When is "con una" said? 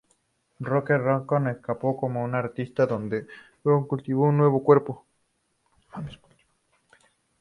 1.95-2.39